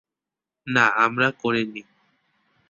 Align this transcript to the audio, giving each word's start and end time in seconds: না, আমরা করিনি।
না, 0.67 0.85
আমরা 1.05 1.27
করিনি। 1.41 1.81